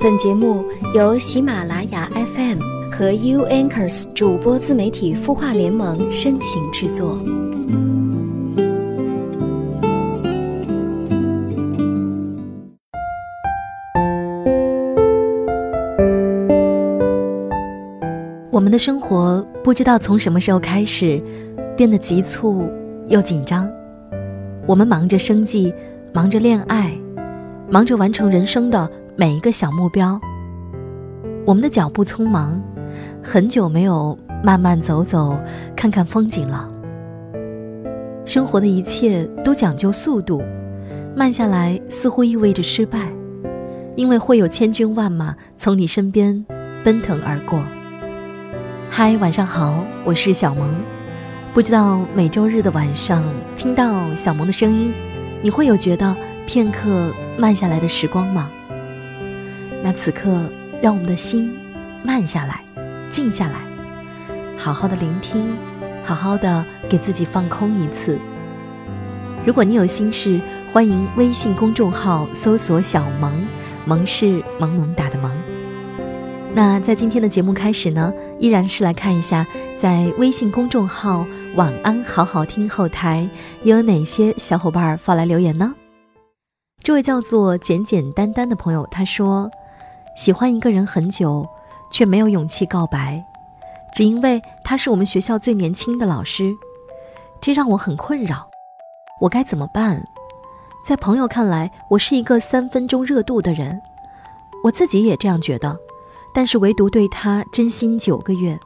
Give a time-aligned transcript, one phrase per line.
[0.00, 7.18] 本节目由喜马拉雅 FM 和 U Anchors 主播自媒体孵化联盟深情制作。
[18.52, 21.20] 我们的生活不知道从什么时候开始
[21.76, 22.70] 变得急促
[23.08, 23.68] 又紧张，
[24.64, 25.74] 我们忙着生计，
[26.12, 26.96] 忙着恋爱，
[27.68, 28.88] 忙着完成人生的。
[29.20, 30.20] 每一个小目标，
[31.44, 32.62] 我们的脚步匆忙，
[33.20, 35.36] 很久没有慢慢走走，
[35.74, 36.70] 看看风景了。
[38.24, 40.40] 生活的一切都讲究速度，
[41.16, 43.10] 慢下来似乎意味着失败，
[43.96, 46.46] 因为会有千军万马从你身边
[46.84, 47.60] 奔腾而过。
[48.88, 50.72] 嗨，晚上好，我是小萌。
[51.52, 53.24] 不知道每周日的晚上
[53.56, 54.92] 听到小萌的声音，
[55.42, 58.48] 你会有觉得片刻慢下来的时光吗？
[59.90, 60.38] 那此刻，
[60.82, 61.50] 让我们的心
[62.04, 62.62] 慢下来，
[63.10, 63.54] 静下来，
[64.58, 65.56] 好好的聆听，
[66.04, 68.18] 好好的给自己放空一次。
[69.46, 70.38] 如果你有心事，
[70.74, 73.32] 欢迎微信公众号搜索“小萌”，
[73.88, 75.32] 萌是萌萌哒的萌。
[76.52, 79.46] 那在今天的节目开始呢，依然是来看一下
[79.78, 81.24] 在微信公众号
[81.56, 83.26] “晚安好好听”后台
[83.62, 85.74] 有哪些小伙伴发来留言呢？
[86.82, 89.50] 这位叫做简简单单的朋友，他说。
[90.18, 91.48] 喜欢一个人很久，
[91.92, 93.24] 却没有勇气告白，
[93.94, 96.52] 只因为他是我们学校最年轻的老师，
[97.40, 98.50] 这让我很困扰。
[99.20, 100.02] 我该怎么办？
[100.84, 103.80] 在朋友看来，我是一个三分钟热度的人，
[104.64, 105.78] 我自己也这样觉得，
[106.34, 108.58] 但是唯独对他真心九个月，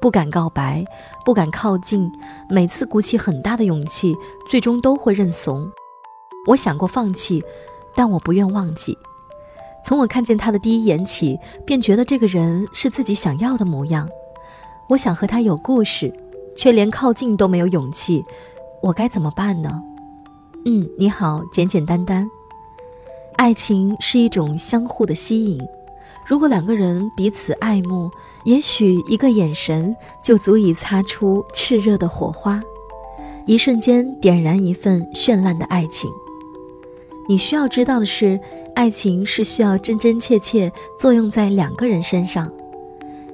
[0.00, 0.84] 不敢告白，
[1.24, 2.10] 不敢靠近，
[2.48, 4.16] 每次鼓起很大的勇气，
[4.50, 5.70] 最终都会认怂。
[6.48, 7.44] 我想过放弃，
[7.94, 8.98] 但我不愿忘记。
[9.86, 14.08] 从我看见他的第一眼起，便觉得这个人是自己想要的模样。
[14.88, 16.12] 我想和他有故事，
[16.56, 18.24] 却连靠近都没有勇气。
[18.82, 19.80] 我该怎么办呢？
[20.64, 22.28] 嗯，你好，简简单单。
[23.36, 25.64] 爱情是一种相互的吸引，
[26.26, 28.10] 如果两个人彼此爱慕，
[28.44, 32.60] 也许一个眼神就足以擦出炽热的火花，
[33.46, 36.10] 一瞬间点燃一份绚烂的爱情。
[37.28, 38.40] 你需要知道的是。
[38.76, 42.52] 爱情是需要真真切切作用在两个人身上。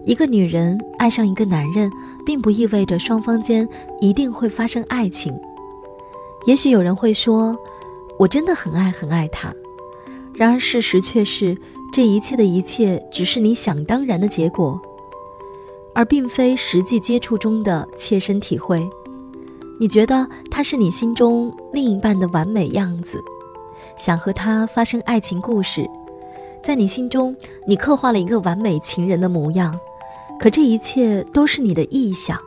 [0.04, 1.90] 一个女人爱上一个男人，
[2.24, 3.68] 并不意味着双方间
[4.00, 5.36] 一定会发生爱情。
[6.46, 7.58] 也许有人会说
[8.20, 9.52] ：“我真的很爱很爱他。”
[10.32, 11.58] 然而事实却是，
[11.92, 14.80] 这一切的一切只是你想当然的结果，
[15.92, 18.88] 而并非实际接触中的切身体会。
[19.80, 23.20] 你觉得他是你心中另一半的完美样子。
[23.96, 25.88] 想和他发生爱情故事，
[26.62, 27.34] 在你心中，
[27.66, 29.78] 你刻画了一个完美情人的模样，
[30.38, 32.38] 可这一切都是你的臆想，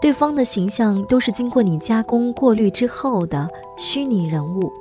[0.00, 4.72] 对方的形象都是经过你加工过滤之后的虚拟人物。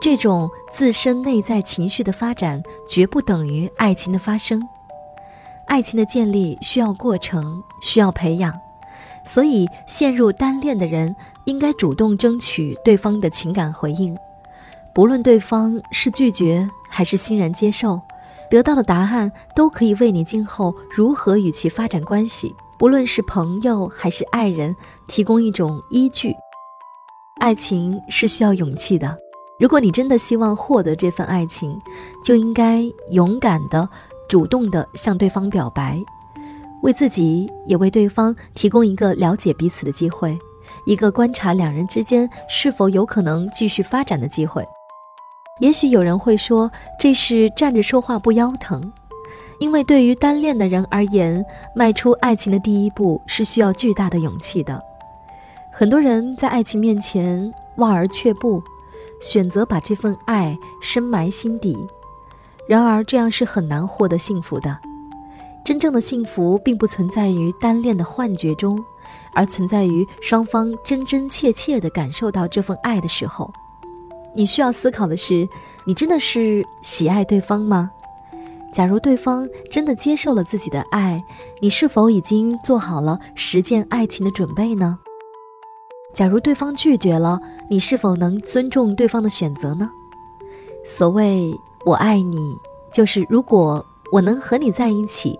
[0.00, 4.60] 这种自身内在情绪的发展，绝不等于爱情的发生。
[5.66, 8.52] 爱情的建立需要过程，需要培养，
[9.24, 11.14] 所以陷入单恋的人
[11.46, 14.14] 应该主动争取对方的情感回应。
[14.94, 18.00] 不论对方是拒绝还是欣然接受，
[18.48, 24.74] 得到的答案都可以为你今后如何与其发展关系，不论是朋友还是爱人，
[25.08, 26.32] 提供一种依据。
[27.40, 29.18] 爱情是需要勇气的，
[29.58, 31.76] 如果你真的希望获得这份爱情，
[32.22, 33.88] 就应该勇敢的、
[34.28, 36.00] 主动的向对方表白，
[36.82, 40.38] 为自己也为对方提供一个了解彼此的机会，
[40.86, 44.64] 一个观察两人之间是否有可能继续发展的机会。
[45.60, 48.92] 也许有人会说，这是站着说话不腰疼，
[49.60, 51.44] 因为对于单恋的人而言，
[51.76, 54.82] 迈出爱情的第一步是需要巨大的勇气的。
[55.72, 58.60] 很多人在爱情面前望而却步，
[59.20, 61.78] 选择把这份爱深埋心底。
[62.68, 64.76] 然而，这样是很难获得幸福的。
[65.64, 68.84] 真正的幸福并不存在于单恋的幻觉中，
[69.32, 73.52] 而存在于双方真真切切地感受到这份爱的时候。
[74.34, 75.48] 你需要思考的是，
[75.84, 77.90] 你真的是喜爱对方吗？
[78.72, 81.22] 假如对方真的接受了自己的爱，
[81.60, 84.98] 你是否已经做好了实践爱情的准备呢？
[86.12, 89.88] 假如对方拒绝了，你是否能尊重对方的选择呢？
[90.84, 91.54] 所谓
[91.86, 92.56] “我爱你”，
[92.92, 95.38] 就是如果我能和你在一起，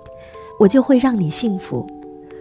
[0.58, 1.84] 我就会让你幸福；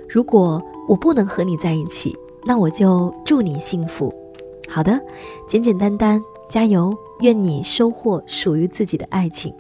[0.07, 2.15] 如果我不能和你在一起，
[2.45, 4.13] 那我就祝你幸福。
[4.69, 4.99] 好的，
[5.47, 6.23] 简简单单。
[6.53, 9.51] 加油愿你收获属于自己的爱情。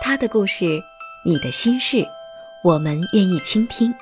[0.00, 0.82] 他的故事
[1.24, 2.04] 你的心事
[2.64, 3.94] 我们愿意倾听。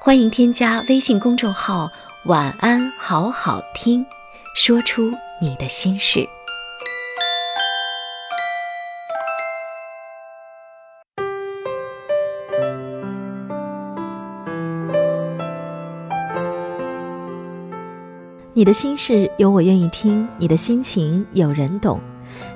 [0.00, 1.88] 欢迎添加微信公众号
[2.24, 4.04] 晚安好好听
[4.56, 6.28] 说出你的心事。
[18.56, 22.00] 你的心事有我愿意听，你的心情有人懂。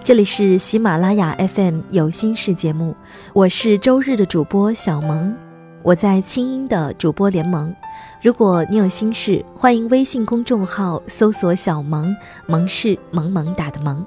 [0.02, 2.96] 这里是喜马拉雅 FM 有心事节目，
[3.34, 5.36] 我是周日的主播小萌，
[5.82, 7.76] 我在清音的主播联盟。
[8.22, 12.16] 如果你有心事，欢迎微信公众号搜索“小萌”，
[12.48, 14.02] 萌是萌萌打的萌。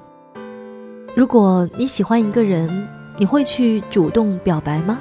[1.14, 4.98] 如果你喜欢一个人，你会去主动表白吗？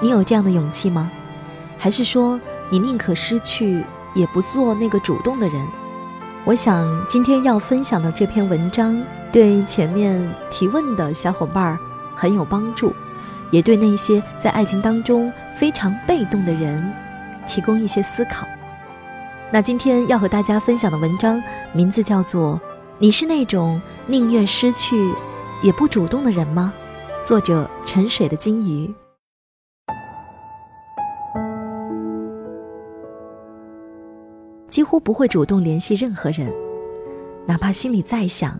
[0.00, 1.10] 你有这样的勇气吗？
[1.76, 2.40] 还是说
[2.70, 3.84] 你宁可失去，
[4.14, 5.62] 也不做那个主动的人？
[6.48, 8.98] 我想今天要分享的这篇文章，
[9.30, 10.18] 对前面
[10.48, 11.78] 提问的小伙伴儿
[12.16, 12.90] 很有帮助，
[13.50, 16.90] 也对那些在爱情当中非常被动的人
[17.46, 18.48] 提供一些思考。
[19.50, 21.38] 那今天要和大家分享的文章
[21.74, 22.54] 名字叫做
[22.96, 25.12] 《你是那种宁愿失去
[25.62, 26.72] 也不主动的人吗》，
[27.28, 28.90] 作者沉水的金鱼。
[34.78, 36.54] 几乎不会主动联系任何人，
[37.46, 38.56] 哪怕心里再想，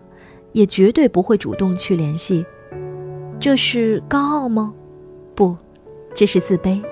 [0.51, 2.45] 也绝对不会主动去联系。
[3.39, 4.73] 这是高傲吗？
[5.33, 5.55] 不，
[6.13, 6.83] 这是自卑，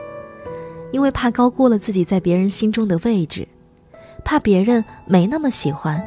[0.94, 3.46] 因为怕高估了自己在别人心中的位置，
[4.24, 6.02] 怕别人没那么喜欢，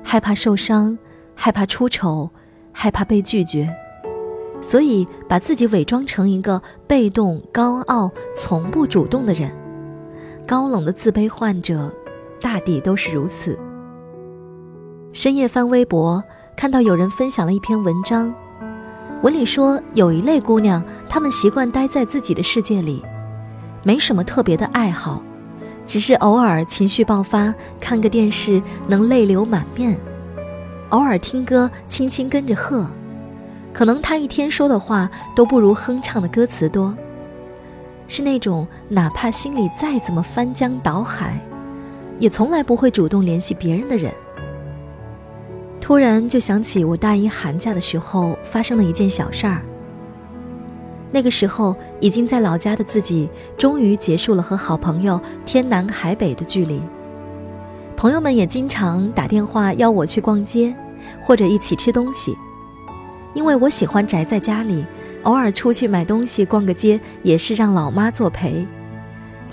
[0.00, 0.96] 害怕受伤，
[1.34, 2.30] 害怕出丑，
[2.70, 3.74] 害怕被拒绝，
[4.62, 9.50] 所以把自己伪装成一个被动、高傲、从不主动的人，
[10.46, 11.92] 高冷的自卑患者。
[12.42, 13.58] 大抵都是如此。
[15.12, 16.22] 深夜翻微博，
[16.56, 18.34] 看到有人分享了一篇文章，
[19.22, 23.02] 文里说有一类姑娘，她们习惯待在自己的世界里，
[23.82, 25.22] 没什么特别的爱好，
[25.86, 29.98] 只是偶尔情绪爆发，看个电视能泪流满面，
[30.88, 32.86] 偶尔听歌轻轻跟着和，
[33.72, 36.94] 可能她一天说的话都不如哼唱的歌词多，
[38.08, 41.38] 是那种哪怕心里再怎么翻江倒海。
[42.18, 44.12] 也从来不会主动联系别人的人。
[45.80, 49.60] 突然就想起我大一寒假的时候发生的一件小事儿。
[51.10, 53.28] 那个时候已经在老家的自己，
[53.58, 56.80] 终于结束了和好朋友天南海北的距离。
[57.96, 60.74] 朋友们也经常打电话邀我去逛街，
[61.20, 62.34] 或者一起吃东西。
[63.34, 64.84] 因为我喜欢宅在家里，
[65.22, 68.66] 偶尔出去买东西、逛个街，也是让老妈作陪。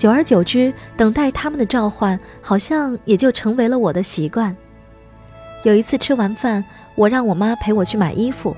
[0.00, 4.56] 久而久之，等待他们的召唤，好像也就成为了我的习惯。
[5.62, 6.64] 有一次吃完饭，
[6.94, 8.56] 我让我妈陪我去买衣服，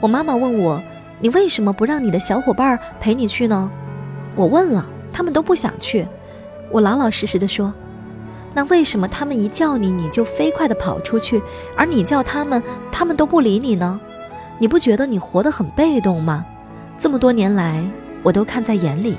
[0.00, 0.82] 我妈妈问我
[1.22, 3.70] ：“你为什么不让你的小伙伴陪你去呢？”
[4.34, 6.04] 我问了，他们都不想去。
[6.68, 7.72] 我老老实实的说
[8.52, 11.40] ：“那为什么他们一叫你，你就飞快的跑出去，
[11.76, 14.00] 而你叫他们，他们都不理你呢？
[14.58, 16.44] 你不觉得你活得很被动吗？
[16.98, 17.88] 这么多年来，
[18.24, 19.16] 我都看在眼里。”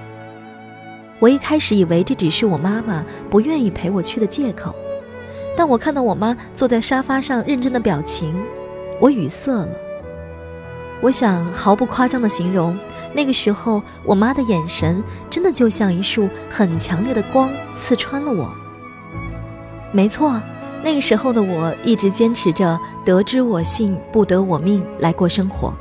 [1.24, 4.76] 我一开始以为这只是我妈妈不愿意陪我去的借口，
[5.56, 8.36] 但我看到我妈坐在沙发上认真的表情，
[9.00, 9.70] 我语塞了。
[11.00, 12.78] 我想毫不夸张的形容，
[13.14, 18.52] 那个时候我妈的眼神真的就像一束很强烈的光刺穿了我。
[19.94, 20.42] 没错，
[20.84, 25.74] 那个时候的我一直坚持着“得之我幸，不得我命”来过生活，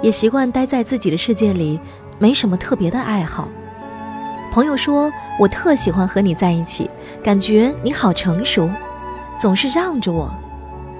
[0.00, 1.78] 也习惯待在自己的世界里，
[2.18, 3.46] 没什么特别的爱好。
[4.54, 6.88] 朋友说：“我特喜欢和你在一起，
[7.24, 8.70] 感觉你好成熟，
[9.36, 10.30] 总是让着我，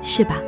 [0.02, 0.42] 是吧？”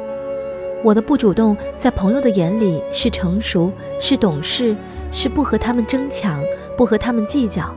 [0.83, 3.71] 我的不主动，在朋友的眼里是成熟，
[4.01, 4.77] 是懂事，
[5.13, 6.43] 是不和他们争抢，
[6.77, 7.73] 不和他们计较，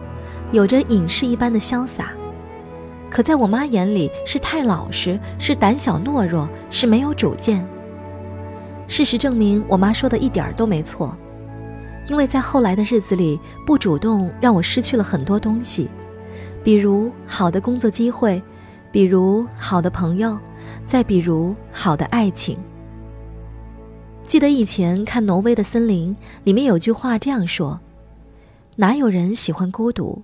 [0.52, 2.12] 有着隐士一般的潇洒。
[3.08, 7.64] 可在我妈眼里，是太老实，是胆小懦弱，是没有主见。
[8.88, 11.16] 事实证明，我妈说的一点儿都没错。
[12.10, 15.88] 因为在后来的日子里，不主动让我失去了很多东西，
[16.63, 18.42] 比如好的工作机会，
[18.92, 20.38] 比如好的朋友，
[20.88, 22.58] 再比如好的爱情。
[24.25, 27.80] 记得以前看《挪威的森林》，里面有句话这样说
[28.75, 30.22] ：“哪有人喜欢孤独，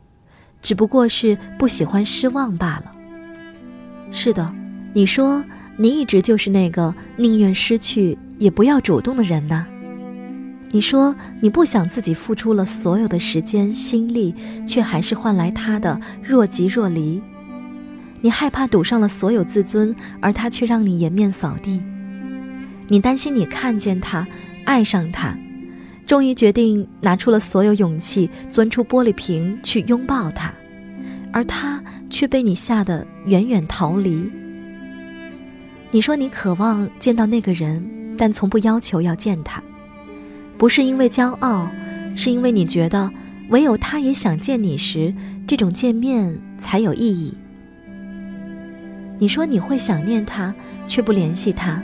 [0.62, 2.92] 只不过是不喜欢失望罢了。”
[4.12, 4.51] 是的，
[4.94, 5.44] 你说
[5.77, 9.68] 你一直就是那个宁愿失去也不要主动的人呢？
[10.75, 14.36] 你说你不想自己付出了所有的时间心力，
[14.67, 17.22] 却还是换来他的若即若离。
[18.20, 21.82] 你害怕赌上了所有自尊，而他却让你颜面扫地。
[22.89, 24.27] 你担心你看见他，
[24.65, 25.34] 爱上他，
[26.05, 30.53] 终于决定拿出了所有勇气，钻出玻璃瓶去拥抱他，
[31.32, 34.29] 而他却被你吓得远远逃离。
[35.91, 37.82] 你说你渴望见到那个人，
[38.17, 39.63] 但从不要求要见他，
[40.58, 41.70] 不是因为骄傲，
[42.16, 43.12] 是因为你觉得
[43.50, 45.14] 唯有他也想见你时，
[45.46, 47.34] 这种见面才有意义。
[49.20, 50.54] 你说你会想念他，
[50.88, 51.82] 却不联系他，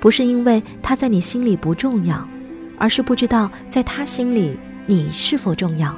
[0.00, 2.26] 不是因为他在你心里不重要。
[2.78, 4.56] 而是不知道在他心里
[4.86, 5.96] 你是否重要。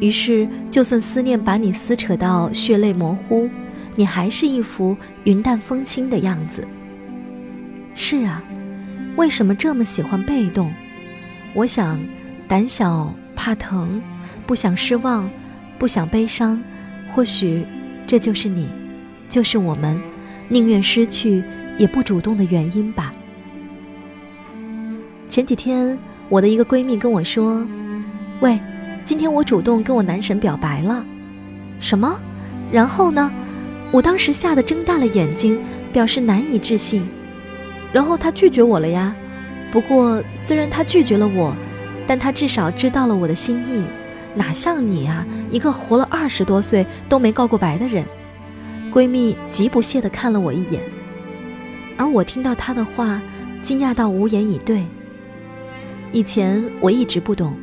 [0.00, 3.46] 于是，就算思念把你撕扯到血泪模糊，
[3.96, 6.66] 你还是一副云淡风轻的样子。
[7.94, 8.42] 是啊，
[9.16, 10.72] 为什么这么喜欢被动？
[11.54, 11.98] 我想，
[12.46, 14.00] 胆小、怕疼，
[14.46, 15.28] 不想失望，
[15.78, 16.62] 不想悲伤，
[17.14, 17.64] 或许
[18.06, 18.68] 这就是你，
[19.30, 19.98] 就是我们，
[20.48, 21.42] 宁愿失去
[21.78, 23.12] 也不主动的原因吧。
[25.28, 27.66] 前几天，我的一个闺蜜跟我说
[28.40, 28.58] ：“喂，
[29.02, 31.04] 今天我主动跟我男神表白了。”
[31.80, 32.18] 什么？
[32.70, 33.32] 然后呢？
[33.92, 35.58] 我当时吓得睁大了眼睛，
[35.92, 37.06] 表示难以置信。
[37.92, 39.14] 然后他拒绝我了呀。
[39.72, 41.54] 不过虽然他拒绝了我，
[42.06, 43.82] 但他至少知道了我的心意。
[44.34, 48.04] 哪像你啊，一个活了二十多岁都没告过白的人。
[48.92, 50.80] 闺蜜极不屑地看了我一眼，
[51.96, 53.20] 而我听到她的话，
[53.62, 54.84] 惊讶到无言以对。
[56.12, 57.54] 以前我一直不懂，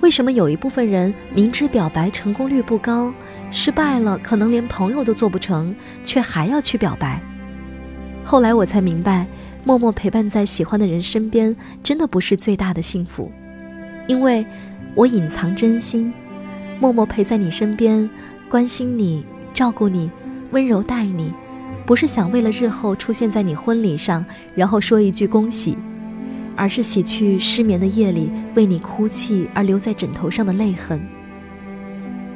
[0.00, 3.12] 为什么有一部分人明知表白成功率不高，
[3.50, 7.20] 失败了可能连朋友都做不成，却还要去表白。
[8.24, 9.26] 后来我才明白，
[9.68, 13.30] 默默陪伴在喜欢的人身边，真的不是最大的幸福。
[14.06, 14.46] 因为，
[14.94, 16.10] 我隐藏真心，
[16.80, 18.08] 默默陪在你身边，
[18.48, 19.22] 关心你，
[19.52, 20.10] 照顾你，
[20.52, 21.34] 温柔待你，
[21.84, 25.76] 不是想为了日后出现在你婚礼上，然后说一句恭喜。
[26.56, 30.98] 而是洗去失眠的夜里为你哭泣而留在枕头上的泪痕，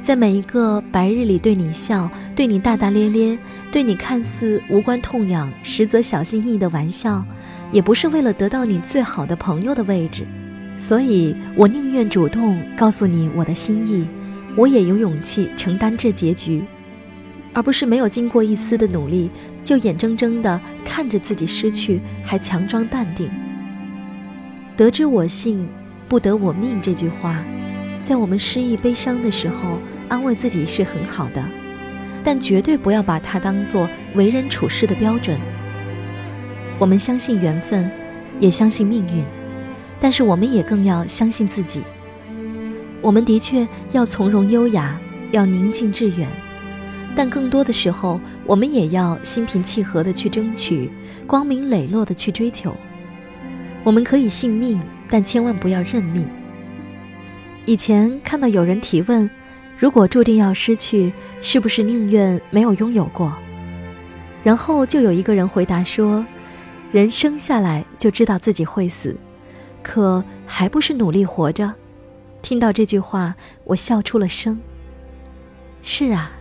[0.03, 3.37] 在每一个白日里对你笑、对你大大咧咧、
[3.71, 7.23] 对你看似无关痛痒实则小心翼翼的玩笑，
[7.71, 10.25] 也不是为了得到你最好的朋友的位置，
[10.77, 14.05] 所以我宁愿主动告诉你我的心意，
[14.57, 16.61] 我也有勇气承担这结局，
[17.53, 19.29] 而不是没有经过一丝的努力
[19.63, 23.29] 就眼睁睁地看着自己失去，还强装淡定。
[24.75, 25.65] 得之我幸，
[26.09, 26.81] 不得我命。
[26.81, 27.41] 这句话，
[28.03, 29.79] 在我们失意悲伤的时候，
[30.09, 31.43] 安慰自己是很好的，
[32.23, 35.39] 但绝对不要把它当做为人处事的标准。
[36.79, 37.89] 我们相信缘分，
[38.39, 39.23] 也相信命运，
[40.01, 41.81] 但是我们也更要相信自己。
[43.01, 44.99] 我们的确要从容优雅，
[45.31, 46.27] 要宁静致远，
[47.15, 50.89] 但更多的时候，我们也要心平气和的去争取，
[51.25, 52.75] 光明磊落的去追求。
[53.83, 54.79] 我们可以信命，
[55.09, 56.27] 但千万不要认命。
[57.65, 59.29] 以前看到有人提问：
[59.77, 63.33] 如果注定要失去，是不是宁愿没有拥有过？
[64.43, 66.25] 然后就有一个人回答说：
[66.91, 69.15] 人生下来就知道自己会死，
[69.81, 71.73] 可还不是努力活着？
[72.41, 74.59] 听到这句话，我笑出了声。
[75.81, 76.31] 是啊，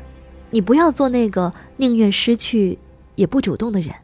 [0.51, 2.81] 你不要做那个宁愿失去
[3.15, 3.95] 也不主动的人。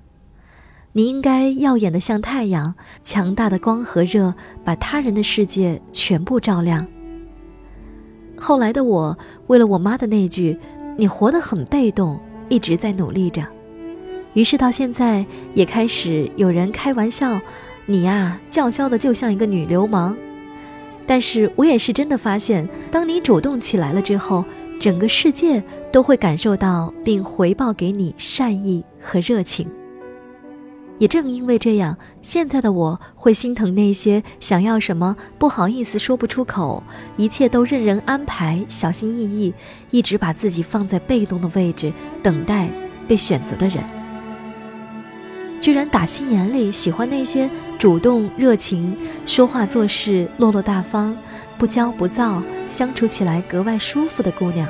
[0.93, 4.35] 你应该耀眼的像太阳，强大的光和热，
[4.65, 6.87] 把他人的世界全部照亮。
[8.41, 9.19] 后来的我，
[9.49, 10.59] 为了我妈的那句
[10.97, 12.19] “你活得很被动”，
[12.49, 13.43] 一直在努力着。
[14.35, 17.41] 于是到现在，也开始有人开玩笑
[17.87, 20.17] ：“你呀，叫嚣的就像一个女流氓。”
[21.07, 24.45] 但是我也是真的发现，当你主动起来了之后，
[24.79, 29.67] 整个世界都会感受到并回报给你善意和热情。
[30.99, 36.83] 也正因为这样，现在的我会心疼那些想要什么不好意思说不出口，
[37.17, 39.55] 一切都任人安排、小心翼翼，
[39.91, 42.69] 一直把自己放在被动的位置，等待
[43.07, 43.83] 被选择的人。
[45.61, 51.17] 居然打心眼里喜欢那些主动、热情、说话做事落落大方、
[51.59, 54.69] 不骄不躁、相处起来格外舒服的姑娘。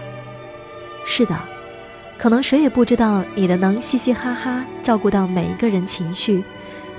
[1.04, 1.57] 是的。
[2.18, 6.42] 可能谁也不知道，你的能嘻嘻哈哈照顾到每一个人情绪，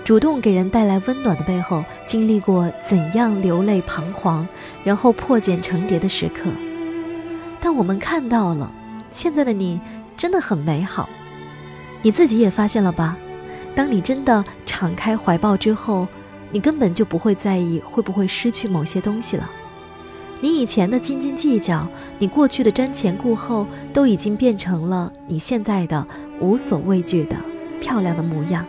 [0.06, 4.48] 主动给人带来温暖的背后，经历过怎样流泪彷徨，
[4.86, 6.50] 然后破茧成蝶的时刻。
[7.60, 8.72] 但我们看到了，
[9.12, 9.82] 现在的你
[10.16, 11.10] 真的很美好。
[12.02, 13.18] 你自己也发现了吧？
[13.76, 16.08] 当你真的敞开怀抱之后，
[16.50, 19.50] 你根本就不会在意会不会失去某些东西了。
[20.42, 26.08] 你以前的斤斤计较，你过去的瞻前顾后，都已经变成了你现在的
[26.40, 27.36] 无所畏惧的
[27.82, 28.66] 漂亮的模样。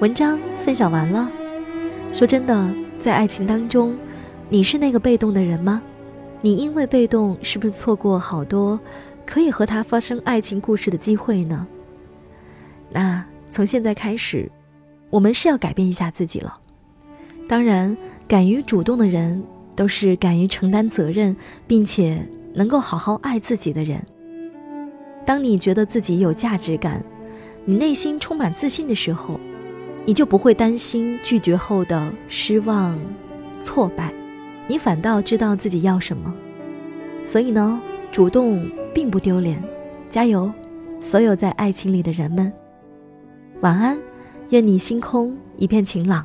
[0.00, 1.30] 文章分享完了，
[2.12, 2.70] 说真的。
[2.98, 3.96] 在爱情当中，
[4.48, 5.80] 你是那个被动的人吗？
[6.40, 8.80] 你因为被动，是不是错过好多
[9.24, 11.64] 可以和他发生爱情故事的机会呢？
[12.90, 14.50] 那从现在开始，
[15.10, 16.58] 我们是要改变一下自己了。
[17.46, 17.96] 当然，
[18.26, 19.40] 敢于主动的人，
[19.76, 24.02] 都是敢于承担责任，并且能够好好爱自己的人。
[25.24, 27.04] 当你觉得自己有价值感，
[27.64, 29.38] 你内心充满自信的时候，
[30.04, 32.98] 你就不会担心拒绝后的失望、
[33.60, 34.12] 挫败，
[34.66, 36.34] 你反倒知道自己要什么。
[37.24, 37.80] 所以呢，
[38.10, 39.62] 主动并不丢脸，
[40.08, 40.50] 加油，
[41.00, 42.52] 所有在爱情里的人们，
[43.60, 43.98] 晚安，
[44.50, 46.24] 愿你星空一片晴朗。